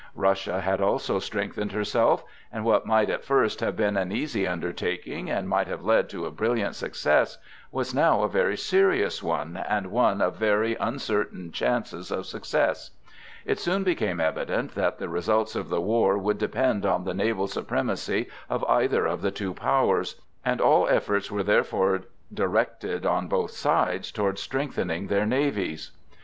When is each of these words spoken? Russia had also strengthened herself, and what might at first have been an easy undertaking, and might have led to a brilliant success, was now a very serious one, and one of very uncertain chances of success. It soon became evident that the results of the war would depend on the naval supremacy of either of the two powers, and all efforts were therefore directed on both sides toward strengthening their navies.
Russia 0.15 0.61
had 0.61 0.81
also 0.81 1.19
strengthened 1.19 1.73
herself, 1.73 2.23
and 2.51 2.65
what 2.65 2.87
might 2.87 3.07
at 3.11 3.23
first 3.23 3.59
have 3.59 3.75
been 3.75 3.95
an 3.95 4.11
easy 4.11 4.47
undertaking, 4.47 5.29
and 5.29 5.47
might 5.47 5.67
have 5.67 5.83
led 5.85 6.09
to 6.09 6.25
a 6.25 6.31
brilliant 6.31 6.73
success, 6.73 7.37
was 7.71 7.93
now 7.93 8.23
a 8.23 8.27
very 8.27 8.57
serious 8.57 9.21
one, 9.21 9.57
and 9.69 9.91
one 9.91 10.19
of 10.19 10.37
very 10.37 10.73
uncertain 10.79 11.51
chances 11.51 12.09
of 12.09 12.25
success. 12.25 12.89
It 13.45 13.59
soon 13.59 13.83
became 13.83 14.19
evident 14.19 14.73
that 14.73 14.97
the 14.97 15.07
results 15.07 15.55
of 15.55 15.69
the 15.69 15.81
war 15.81 16.17
would 16.17 16.39
depend 16.39 16.83
on 16.83 17.03
the 17.03 17.13
naval 17.13 17.45
supremacy 17.45 18.25
of 18.49 18.63
either 18.65 19.05
of 19.05 19.21
the 19.21 19.29
two 19.29 19.53
powers, 19.53 20.19
and 20.43 20.59
all 20.59 20.87
efforts 20.89 21.29
were 21.29 21.43
therefore 21.43 22.05
directed 22.33 23.05
on 23.05 23.27
both 23.27 23.51
sides 23.51 24.11
toward 24.11 24.39
strengthening 24.39 25.05
their 25.09 25.27
navies. 25.27 25.91